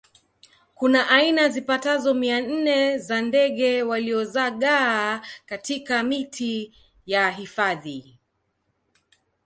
kuna 0.75 1.09
aina 1.09 1.49
zipatazo 1.49 2.13
mia 2.13 2.41
nne 2.41 2.97
za 2.97 3.21
ndege 3.21 3.83
waliozagaa 3.83 5.21
katika 5.45 6.03
miti 6.03 6.73
ya 7.05 7.31
hifadhi 7.31 8.17